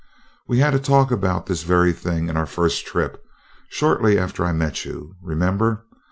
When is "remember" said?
5.21-5.85